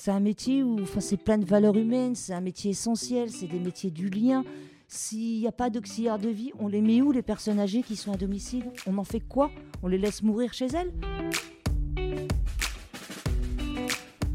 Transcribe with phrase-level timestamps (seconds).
[0.00, 3.48] c'est un métier où enfin, c'est plein de valeurs humaines, c'est un métier essentiel, c'est
[3.48, 4.44] des métiers du lien.
[4.86, 7.96] S'il n'y a pas d'auxiliaire de vie, on les met où les personnes âgées qui
[7.96, 8.66] sont à domicile?
[8.86, 9.50] On en fait quoi?
[9.82, 10.92] On les laisse mourir chez elles?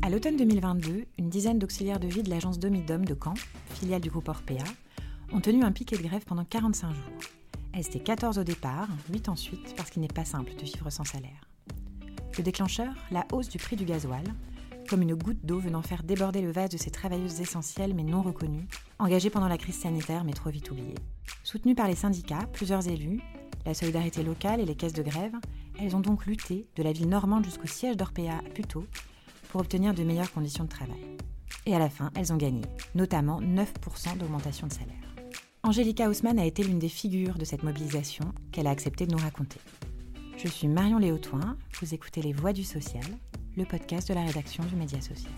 [0.02, 3.36] À l'automne 2022, une dizaine d'auxiliaires de vie de l'agence Domidom de Caen,
[3.70, 4.66] filiale du groupe Orpea,
[5.32, 7.04] ont tenu un piquet de grève pendant 45 jours.
[7.72, 11.06] Elles étaient 14 au départ, 8 ensuite, parce qu'il n'est pas simple de vivre sans
[11.06, 11.50] salaire.
[12.38, 14.26] Le déclencheur, la hausse du prix du gasoil,
[14.94, 18.22] comme une goutte d'eau venant faire déborder le vase de ces travailleuses essentielles mais non
[18.22, 18.68] reconnues,
[19.00, 20.94] engagées pendant la crise sanitaire mais trop vite oubliées.
[21.44, 23.20] Soutenues par les syndicats, plusieurs élus,
[23.66, 25.34] la solidarité locale et les caisses de grève,
[25.80, 28.86] elles ont donc lutté de la ville normande jusqu'au siège d'Orpea à Puteaux
[29.50, 31.02] pour obtenir de meilleures conditions de travail.
[31.66, 32.62] Et à la fin, elles ont gagné,
[32.94, 35.16] notamment 9% d'augmentation de salaire.
[35.64, 39.24] Angélica Haussmann a été l'une des figures de cette mobilisation qu'elle a accepté de nous
[39.24, 39.60] raconter.
[40.38, 43.02] Je suis Marion Léotoin, vous écoutez Les Voix du Social,
[43.56, 45.32] le podcast de la rédaction du Média Social.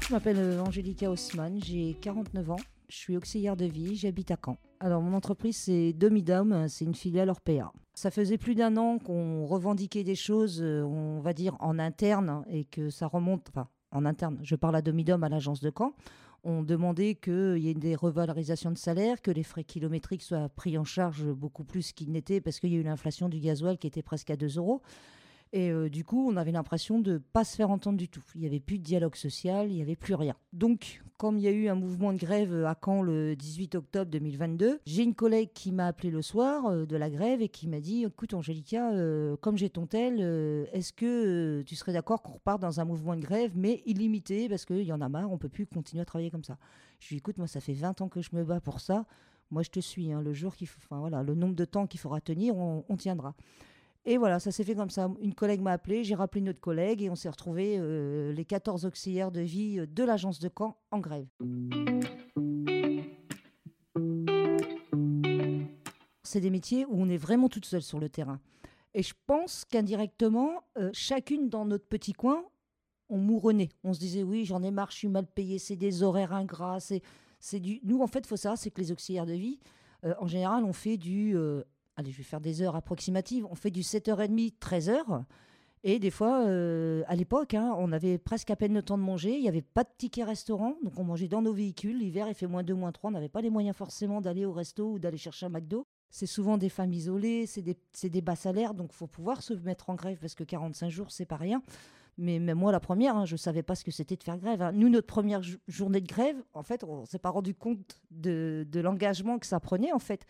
[0.00, 4.36] Je m'appelle euh, Angélica Haussmann, j'ai 49 ans, je suis auxiliaire de vie, j'habite à
[4.42, 4.56] Caen.
[4.78, 7.72] Alors mon entreprise c'est Domidom, c'est une filiale Orpea.
[7.94, 12.44] Ça faisait plus d'un an qu'on revendiquait des choses, euh, on va dire en interne,
[12.48, 15.94] et que ça remonte, enfin en interne, je parle à Domidom à l'agence de Caen,
[16.44, 20.76] on demandait qu'il y ait des revalorisations de salaire, que les frais kilométriques soient pris
[20.78, 23.86] en charge beaucoup plus qu'ils n'étaient, parce qu'il y a eu l'inflation du gasoil qui
[23.86, 24.82] était presque à 2 euros.
[25.54, 28.24] Et euh, du coup, on avait l'impression de ne pas se faire entendre du tout.
[28.34, 30.34] Il n'y avait plus de dialogue social, il n'y avait plus rien.
[30.52, 34.10] Donc, comme il y a eu un mouvement de grève à Caen le 18 octobre
[34.10, 37.68] 2022, j'ai une collègue qui m'a appelé le soir euh, de la grève et qui
[37.68, 40.20] m'a dit Écoute, Angélica, euh, comme j'ai ton tel,
[40.72, 44.64] est-ce que tu serais d'accord qu'on reparte dans un mouvement de grève, mais illimité, parce
[44.64, 46.58] qu'il y en a marre, on ne peut plus continuer à travailler comme ça
[46.98, 48.80] Je lui ai dit Écoute, moi, ça fait 20 ans que je me bats pour
[48.80, 49.06] ça.
[49.52, 50.10] Moi, je te suis.
[50.10, 50.20] Hein.
[50.20, 53.36] le jour qu'il enfin, voilà, le nombre de temps qu'il faudra tenir, on tiendra.
[54.06, 55.10] Et voilà, ça s'est fait comme ça.
[55.20, 58.84] Une collègue m'a appelé, j'ai rappelé notre collègue et on s'est retrouvés, euh, les 14
[58.84, 61.26] auxiliaires de vie euh, de l'agence de Caen, en grève.
[66.22, 68.40] C'est des métiers où on est vraiment toute seule sur le terrain.
[68.92, 72.44] Et je pense qu'indirectement, euh, chacune dans notre petit coin,
[73.08, 73.70] on mouronnait.
[73.84, 76.78] On se disait, oui, j'en ai marre, je suis mal payé, c'est des horaires ingrats.
[77.40, 77.80] C'est, du...
[77.84, 79.58] Nous, en fait, il faut savoir, c'est que les auxiliaires de vie,
[80.18, 81.34] en général, on fait du
[81.96, 85.24] allez, je vais faire des heures approximatives, on fait du 7h30, 13h.
[85.86, 89.02] Et des fois, euh, à l'époque, hein, on avait presque à peine le temps de
[89.02, 89.36] manger.
[89.36, 90.76] Il n'y avait pas de ticket restaurant.
[90.82, 91.98] Donc, on mangeait dans nos véhicules.
[91.98, 93.10] L'hiver, il fait moins 2, moins 3.
[93.10, 95.86] On n'avait pas les moyens forcément d'aller au resto ou d'aller chercher un McDo.
[96.08, 98.72] C'est souvent des femmes isolées, c'est des, des, bas salaires.
[98.72, 101.60] Donc, faut pouvoir se mettre en grève parce que 45 jours, c'est pas rien.
[102.16, 104.38] Mais même moi, la première, hein, je ne savais pas ce que c'était de faire
[104.38, 104.62] grève.
[104.62, 104.72] Hein.
[104.72, 108.66] Nous, notre première journée de grève, en fait, on ne s'est pas rendu compte de,
[108.70, 110.24] de l'engagement que ça prenait, en fait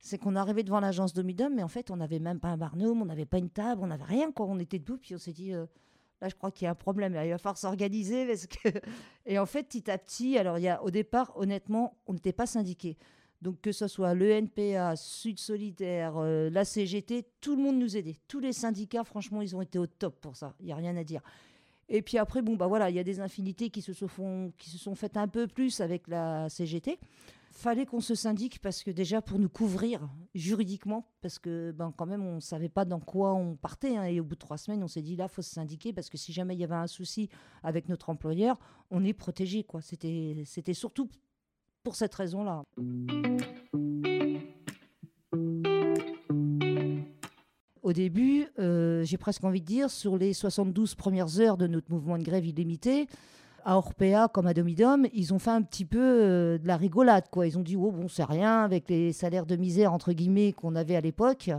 [0.00, 3.02] c'est qu'on arrivait devant l'agence Domidom, mais en fait, on n'avait même pas un barnum,
[3.02, 4.32] on n'avait pas une table, on n'avait rien.
[4.32, 5.66] Quand on était debout, puis on s'est dit, euh,
[6.22, 8.26] là, je crois qu'il y a un problème, il va falloir s'organiser.
[8.26, 8.68] Parce que...
[9.26, 12.46] Et en fait, petit à petit, alors, y a, au départ, honnêtement, on n'était pas
[12.46, 12.96] syndiqués.
[13.42, 18.16] Donc, que ce soit l'ENPA, Sud Solitaire, euh, la CGT, tout le monde nous aidait.
[18.26, 20.54] Tous les syndicats, franchement, ils ont été au top pour ça.
[20.60, 21.22] Il n'y a rien à dire.
[21.90, 24.78] Et puis après, bon, bah voilà, il y a des infinités qui se, qui se
[24.78, 26.98] sont faites un peu plus avec la CGT
[27.60, 32.06] fallait qu'on se syndique parce que déjà pour nous couvrir juridiquement, parce que ben, quand
[32.06, 33.96] même on ne savait pas dans quoi on partait.
[33.96, 36.08] Hein, et au bout de trois semaines, on s'est dit là, faut se syndiquer parce
[36.08, 37.28] que si jamais il y avait un souci
[37.62, 38.58] avec notre employeur,
[38.90, 39.66] on est protégé.
[39.82, 41.08] C'était surtout
[41.82, 42.64] pour cette raison-là.
[47.82, 51.90] Au début, euh, j'ai presque envie de dire, sur les 72 premières heures de notre
[51.90, 53.06] mouvement de grève illimité,
[53.64, 57.28] à Orpea comme à Domidom, ils ont fait un petit peu euh, de la rigolade.
[57.30, 57.46] Quoi.
[57.46, 60.76] Ils ont dit, oh bon, c'est rien, avec les salaires de misère, entre guillemets, qu'on
[60.76, 61.50] avait à l'époque.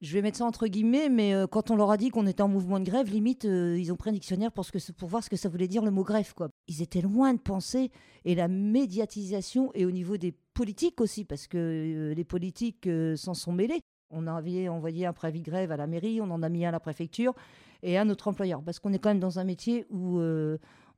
[0.00, 2.42] Je vais mettre ça entre guillemets, mais euh, quand on leur a dit qu'on était
[2.42, 5.30] en mouvement de grève, limite, euh, ils ont pris un dictionnaire pour, que, voir ce
[5.30, 6.34] que ça voulait dire le mot grève.
[6.34, 6.50] Quoi.
[6.68, 7.90] Ils étaient loin de penser,
[8.24, 13.52] et la médiatisation, et au niveau des politiques aussi, parce que les politiques s'en sont
[13.52, 13.80] mêlés.
[14.10, 16.68] On avait envoyé un préavis de grève à la mairie, on en a mis un
[16.68, 17.34] à la préfecture,
[17.82, 20.20] et à notre employeur, parce qu'on est quand même dans un métier où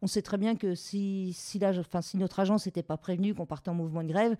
[0.02, 1.60] on sait très bien que si, si,
[2.14, 4.36] notre agence n'était pas prévenue qu'on partait en mouvement de grève,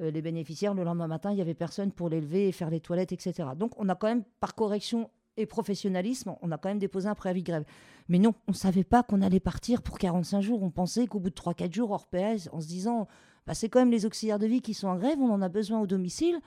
[0.00, 2.70] euh, les bénéficiaires, le lendemain matin, il n'y avait personne pour les lever et faire
[2.70, 3.50] les toilettes, etc.
[3.56, 7.14] Donc on a quand même, par correction et professionnalisme, on a quand même déposé un
[7.14, 7.64] préavis de grève.
[8.08, 10.62] Mais non, on ne savait pas qu'on allait partir pour 45 jours.
[10.62, 13.08] On pensait qu'au bout de 3-4 jours, hors PS, en se disant,
[13.46, 15.48] bah, c'est quand même les auxiliaires de vie qui sont en grève, on en a
[15.48, 16.38] besoin au domicile.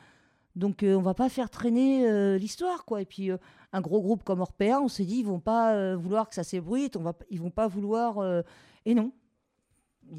[0.57, 3.01] Donc on euh, on va pas faire traîner euh, l'histoire quoi.
[3.01, 3.37] Et puis euh,
[3.71, 6.97] un gros groupe comme Orpea, on s'est dit ils vont pas vouloir que ça s'ébruite,
[6.97, 8.43] on va ils vont pas vouloir
[8.85, 9.11] et non.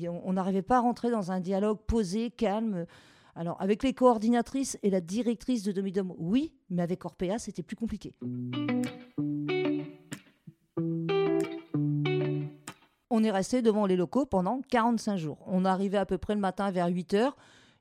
[0.04, 2.86] On n'arrivait pas à rentrer dans un dialogue posé, calme.
[3.34, 7.76] Alors avec les coordinatrices et la directrice de Domidom, oui, mais avec Orpea, c'était plus
[7.76, 8.14] compliqué.
[13.18, 15.38] on est resté devant les locaux pendant 45 jours.
[15.46, 17.32] On arrivait à peu près le matin vers 8 h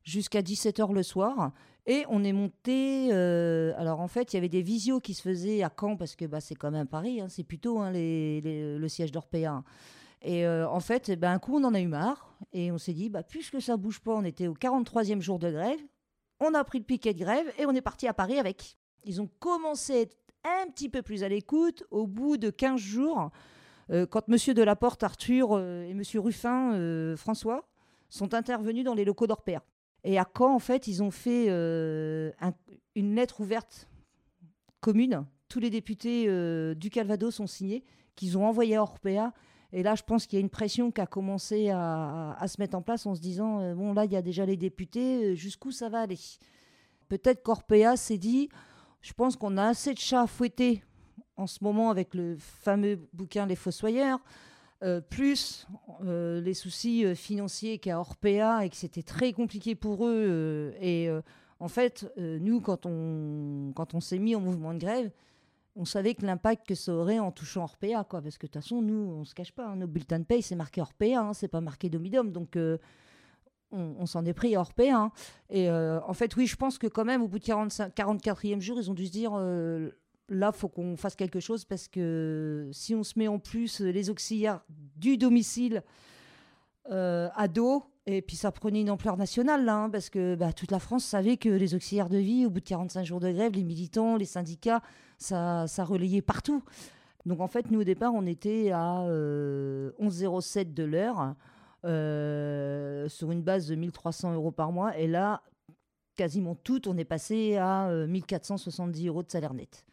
[0.08, 1.52] jusqu'à 17 h le soir.
[1.86, 3.10] Et on est monté.
[3.12, 6.16] Euh, alors en fait, il y avait des visios qui se faisaient à Caen parce
[6.16, 9.64] que bah, c'est quand même Paris, hein, c'est plutôt hein, le siège d'Orpea.
[10.22, 12.94] Et euh, en fait, ben, un coup, on en a eu marre et on s'est
[12.94, 15.80] dit, bah, puisque ça bouge pas, on était au 43e jour de grève,
[16.40, 18.78] on a pris le piquet de grève et on est parti à Paris avec.
[19.04, 22.80] Ils ont commencé à être un petit peu plus à l'écoute au bout de 15
[22.80, 23.30] jours,
[23.92, 24.54] euh, quand M.
[24.54, 26.02] Delaporte, Arthur et M.
[26.16, 27.68] Ruffin, François,
[28.10, 29.62] sont intervenus dans les locaux d'Orpea.
[30.08, 31.48] Et à Caen, en fait, ils ont fait
[32.96, 33.90] une lettre ouverte
[34.80, 35.26] commune.
[35.50, 36.28] Tous les députés
[36.76, 37.84] du Calvados ont signé,
[38.16, 39.34] qu'ils ont envoyé à Orpea.
[39.74, 42.78] Et là, je pense qu'il y a une pression qui a commencé à, se mettre
[42.78, 45.90] en place en se disant bon, là, il y a déjà les députés, jusqu'où ça
[45.90, 46.20] va aller?
[47.10, 48.48] Peut-être qu'Orpea s'est dit
[49.02, 50.84] je pense qu'on a assez de chats à fouetter
[51.36, 54.20] en ce moment avec le fameux bouquin Les Fossoyeurs,
[54.84, 55.66] euh, plus
[56.06, 60.74] euh, les soucis euh, financiers qu'a Orpea et que c'était très compliqué pour eux.
[60.80, 61.10] et
[61.60, 65.10] en fait, nous, quand on, quand on s'est mis en mouvement de grève,
[65.76, 68.62] on savait que l'impact que ça aurait en touchant Orpea, quoi, parce que de toute
[68.62, 71.34] façon, nous, on se cache pas, hein, nos bulletins de paye, c'est marqué Orpea, hein,
[71.34, 72.56] c'est pas marqué Domidom, donc
[73.72, 74.92] on, s'en est pris à Orpea.
[74.94, 75.12] Hein.
[75.50, 78.80] Et en fait, oui, je pense que quand même, au bout de 45, 44e jour,
[78.80, 79.32] ils ont dû se dire
[80.30, 84.10] là, faut qu'on fasse quelque chose parce que si on se met en plus les
[84.10, 84.62] auxiliaires
[84.96, 85.84] du domicile
[86.92, 90.54] euh, à dos, et puis ça prenait une ampleur nationale, là, hein, parce que bah,
[90.54, 93.30] toute la France savait que les auxiliaires de vie, au bout de 45 jours de
[93.30, 94.82] grève, les militants, les syndicats,
[95.18, 96.64] ça, relayait partout.
[97.26, 101.36] Donc en fait, nous au départ, on était à 11,07 euh, de l'heure,
[101.84, 105.42] euh, sur une base de 1300 euros par mois, et là,
[106.16, 109.86] quasiment tout, on est passé à 1470 euros de salaire net.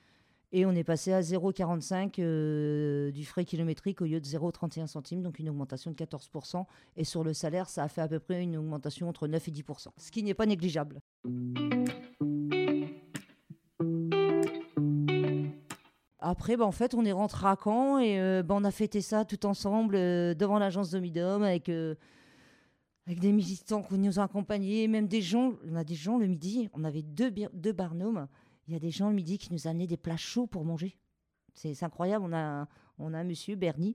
[0.56, 5.20] Et on est passé à 0,45 euh, du frais kilométrique au lieu de 0,31 centimes,
[5.20, 6.64] donc une augmentation de 14%.
[6.96, 9.50] Et sur le salaire, ça a fait à peu près une augmentation entre 9 et
[9.50, 11.00] 10%, ce qui n'est pas négligeable.
[16.20, 19.00] Après, bah, en fait, on est rentré à Caen et euh, bah, on a fêté
[19.00, 24.86] ça tout ensemble euh, devant l'agence Domidom avec, avec des militants qui nous ont accompagnés,
[24.86, 25.54] même des gens.
[25.68, 27.72] On a des gens le midi, on avait deux, deux
[28.66, 30.96] il y a des gens le midi qui nous amenaient des plats chauds pour manger.
[31.54, 32.24] C'est incroyable.
[32.24, 32.68] On a,
[32.98, 33.94] on a un monsieur, Bernie,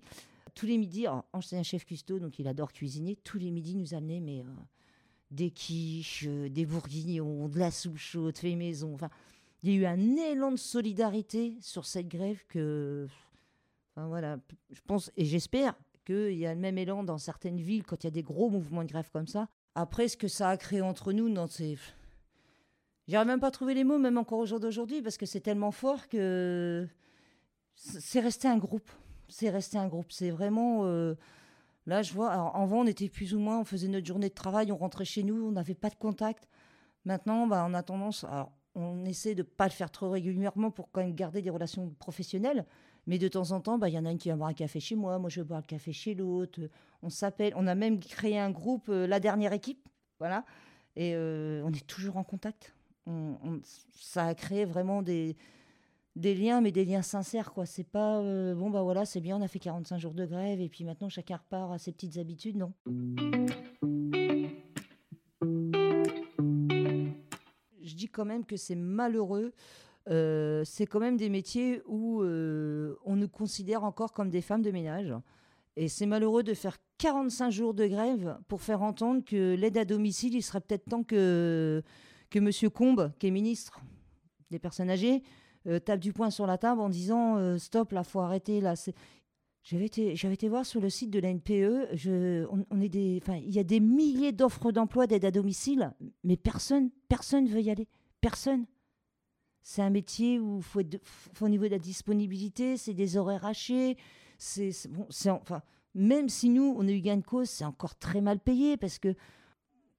[0.55, 3.15] tous les midis, un chef cuistot, donc il adore cuisiner.
[3.15, 4.45] Tous les midis, nous amenait mais, euh,
[5.31, 8.93] des quiches, euh, des bourguignons, de la soupe chaude, fait maison.
[8.93, 9.09] Enfin,
[9.63, 13.07] il y a eu un élan de solidarité sur cette grève que.
[13.95, 14.37] Enfin, voilà,
[14.69, 15.75] je pense et j'espère
[16.05, 18.49] qu'il y a le même élan dans certaines villes quand il y a des gros
[18.49, 19.49] mouvements de grève comme ça.
[19.75, 21.77] Après, ce que ça a créé entre nous, non, c'est
[23.09, 25.39] J'arrive même pas à trouver les mots, même encore au jour d'aujourd'hui, parce que c'est
[25.39, 26.87] tellement fort que
[27.73, 28.91] c'est resté un groupe.
[29.27, 30.11] C'est resté un groupe.
[30.11, 30.85] C'est vraiment.
[30.85, 31.15] Euh,
[31.87, 32.29] là, je vois.
[32.29, 35.05] Alors, avant, on était plus ou moins, on faisait notre journée de travail, on rentrait
[35.05, 36.47] chez nous, on n'avait pas de contact.
[37.03, 38.25] Maintenant, bah, on a tendance.
[38.25, 41.89] Alors, on essaie de pas le faire trop régulièrement pour quand même garder des relations
[41.97, 42.63] professionnelles.
[43.07, 44.53] Mais de temps en temps, bah, il y en a une qui va boire un
[44.53, 46.59] café chez moi, moi je vais boire le café chez l'autre.
[47.01, 47.53] On s'appelle.
[47.55, 49.89] On a même créé un groupe, euh, la dernière équipe.
[50.19, 50.45] Voilà.
[50.95, 52.75] Et euh, on est toujours en contact
[53.93, 55.35] ça a créé vraiment des,
[56.15, 57.51] liens, mais des liens sincères.
[57.53, 57.65] quoi.
[57.65, 60.59] C'est pas euh, bon, bah voilà, c'est bien, on a fait 45 jours de grève
[60.59, 62.73] et puis maintenant chacun repart à ses petites habitudes, non?
[67.81, 69.53] Je dis quand même que c'est malheureux.
[70.09, 74.61] Euh, c'est quand même des métiers où euh, on nous considère encore comme des femmes
[74.61, 75.13] de ménage.
[75.75, 79.85] Et c'est malheureux de faire 45 jours de grève pour faire entendre que l'aide à
[79.85, 81.81] domicile, il serait peut-être temps que
[82.29, 82.69] que M.
[82.71, 83.81] Combe, qui est ministre
[84.51, 85.23] des personnes âgées,
[85.67, 88.61] euh, tape du poing sur la table en disant euh, stop, là, faut arrêter.
[88.61, 88.75] Là,
[89.63, 92.47] j'avais été, j'avais été voir sur le site de la NPE.
[92.71, 95.93] On, est des, il y a des milliers d'offres d'emploi d'aide à domicile,
[96.23, 97.87] mais personne, personne veut y aller.
[98.21, 98.65] Personne.
[99.61, 100.81] C'est un métier où faut,
[101.41, 103.97] au niveau de la disponibilité, c'est des horaires hachés.
[104.37, 105.61] C'est, bon, enfin,
[105.93, 108.97] même si nous on a eu gain de cause, c'est encore très mal payé parce
[108.97, 109.13] que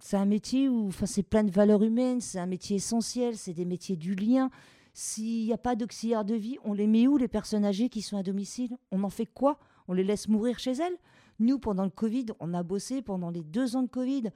[0.01, 3.53] c'est un métier où enfin, c'est plein de valeurs humaines, c'est un métier essentiel, c'est
[3.53, 4.51] des métiers du lien.
[4.93, 8.03] S'il n'y a pas d'auxiliaire de vie, on les met où les personnes âgées qui
[8.03, 8.77] sont à domicile?
[8.91, 9.59] On en fait quoi?
[9.89, 10.97] On les laisse mourir chez elles?
[11.39, 14.31] Nous, pendant le Covid, on a bossé pendant les deux ans de Covid.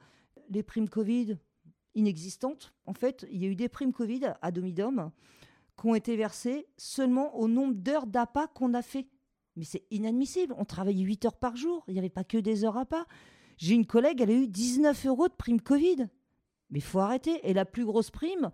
[0.49, 1.37] Les primes Covid
[1.95, 2.73] inexistantes.
[2.85, 5.11] En fait, il y a eu des primes Covid à Domidom
[5.79, 9.07] qui ont été versées seulement au nombre d'heures d'appât qu'on a fait.
[9.55, 10.53] Mais c'est inadmissible.
[10.57, 11.83] On travaillait 8 heures par jour.
[11.87, 12.85] Il n'y avait pas que des heures à.
[13.57, 16.07] J'ai une collègue, elle a eu 19 euros de prime Covid.
[16.69, 17.39] Mais il faut arrêter.
[17.43, 18.51] Et la plus grosse prime,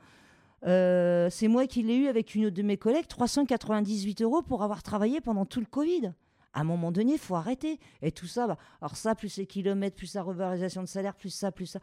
[0.66, 4.84] euh, c'est moi qui l'ai eu avec une de mes collègues, 398 euros pour avoir
[4.84, 6.14] travaillé pendant tout le Covid.
[6.54, 7.80] À un moment donné, il faut arrêter.
[8.02, 11.30] Et tout ça, bah, alors ça, plus les kilomètres, plus la revalorisation de salaire, plus
[11.30, 11.80] ça, plus ça.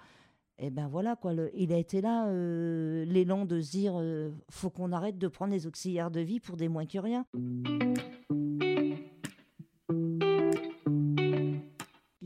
[0.61, 4.71] Et ben voilà, quoi, il a été là, euh, l'élan de se dire, euh, faut
[4.71, 7.25] qu'on arrête de prendre les auxiliaires de vie pour des moins que rien.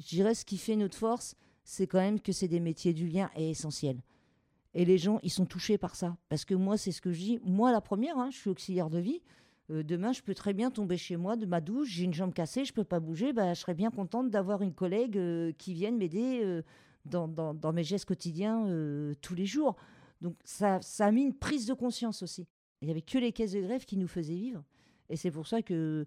[0.02, 3.06] Je dirais ce qui fait notre force, c'est quand même que c'est des métiers du
[3.06, 4.02] lien et essentiels.
[4.74, 6.16] Et les gens, ils sont touchés par ça.
[6.28, 7.40] Parce que moi, c'est ce que je dis.
[7.44, 9.20] Moi, la première, hein, je suis auxiliaire de vie.
[9.70, 12.34] Euh, demain, je peux très bien tomber chez moi de ma douche, j'ai une jambe
[12.34, 13.32] cassée, je peux pas bouger.
[13.32, 16.62] Bah, je serais bien contente d'avoir une collègue euh, qui vienne m'aider euh,
[17.04, 18.66] dans, dans, mes gestes quotidiens
[19.20, 19.76] tous les jours.
[20.20, 22.46] Donc, ça, ça a mis une prise de conscience aussi.
[22.80, 24.64] Il n'y avait que les caisses de grève qui nous faisaient vivre.
[25.08, 26.06] Et c'est pour ça que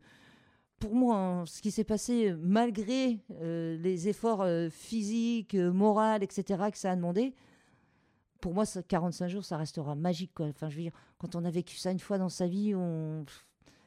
[0.79, 6.91] pour moi, hein, ce qui s'est passé, malgré les efforts physiques, moraux, etc., que ça
[6.91, 7.33] a demandé,
[8.41, 10.33] pour moi, 45 jours, ça restera magique.
[10.35, 10.47] Quoi.
[10.47, 10.69] Enfin,
[11.17, 12.73] quand on a vécu ça une fois dans sa vie,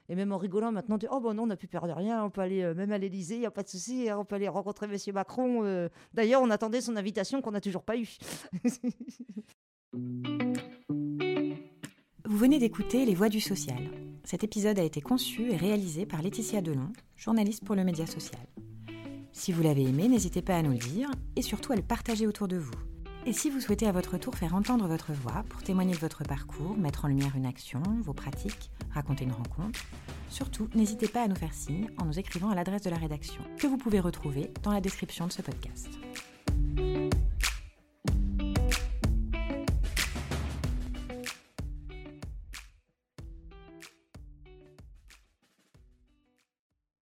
[0.08, 1.92] et même en rigolant, maintenant, on dit, oh bon non, on n'a plus peur de
[1.92, 4.16] rien, on peut aller euh, même à l'Elysée, il n'y a pas de souci, hein,
[4.18, 4.96] on peut aller rencontrer M.
[5.12, 5.64] Macron.
[5.64, 5.90] Euh.
[6.14, 8.16] D'ailleurs, on attendait son invitation qu'on n'a toujours pas eue.
[12.24, 14.07] Vous venez d'écouter Les Voix du Social.
[14.30, 18.46] Cet épisode a été conçu et réalisé par Laetitia Delon, journaliste pour le Média Social.
[19.32, 22.26] Si vous l'avez aimé, n'hésitez pas à nous le dire et surtout à le partager
[22.26, 22.74] autour de vous.
[23.24, 26.24] Et si vous souhaitez à votre tour faire entendre votre voix pour témoigner de votre
[26.24, 29.80] parcours, mettre en lumière une action, vos pratiques, raconter une rencontre,
[30.28, 33.40] surtout n'hésitez pas à nous faire signe en nous écrivant à l'adresse de la rédaction
[33.56, 35.88] que vous pouvez retrouver dans la description de ce podcast.